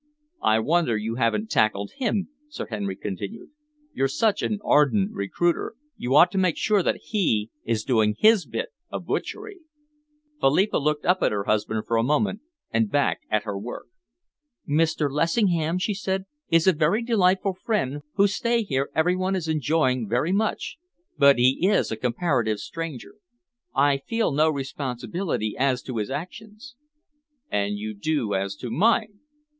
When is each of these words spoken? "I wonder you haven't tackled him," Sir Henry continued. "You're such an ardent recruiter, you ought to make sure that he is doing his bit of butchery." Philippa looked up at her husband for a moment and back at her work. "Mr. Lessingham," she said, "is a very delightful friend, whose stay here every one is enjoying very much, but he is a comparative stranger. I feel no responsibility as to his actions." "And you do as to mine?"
"I 0.41 0.57
wonder 0.57 0.97
you 0.97 1.13
haven't 1.17 1.51
tackled 1.51 1.91
him," 1.97 2.29
Sir 2.49 2.65
Henry 2.65 2.95
continued. 2.95 3.51
"You're 3.93 4.07
such 4.07 4.41
an 4.41 4.57
ardent 4.65 5.11
recruiter, 5.13 5.75
you 5.95 6.15
ought 6.15 6.31
to 6.31 6.39
make 6.39 6.57
sure 6.57 6.81
that 6.81 7.01
he 7.09 7.51
is 7.65 7.83
doing 7.83 8.15
his 8.17 8.47
bit 8.47 8.69
of 8.89 9.05
butchery." 9.05 9.59
Philippa 10.39 10.77
looked 10.77 11.05
up 11.05 11.21
at 11.21 11.31
her 11.31 11.43
husband 11.43 11.85
for 11.85 11.97
a 11.97 12.03
moment 12.03 12.41
and 12.71 12.89
back 12.89 13.21
at 13.29 13.43
her 13.43 13.55
work. 13.59 13.89
"Mr. 14.67 15.07
Lessingham," 15.07 15.77
she 15.77 15.93
said, 15.93 16.25
"is 16.49 16.65
a 16.65 16.73
very 16.73 17.03
delightful 17.03 17.53
friend, 17.53 18.01
whose 18.15 18.33
stay 18.33 18.63
here 18.63 18.89
every 18.95 19.15
one 19.15 19.35
is 19.35 19.47
enjoying 19.47 20.09
very 20.09 20.31
much, 20.31 20.79
but 21.15 21.37
he 21.37 21.67
is 21.67 21.91
a 21.91 21.95
comparative 21.95 22.57
stranger. 22.59 23.17
I 23.75 23.99
feel 23.99 24.31
no 24.31 24.49
responsibility 24.49 25.55
as 25.55 25.83
to 25.83 25.97
his 25.97 26.09
actions." 26.09 26.75
"And 27.51 27.77
you 27.77 27.93
do 27.93 28.33
as 28.33 28.55
to 28.55 28.71
mine?" 28.71 29.19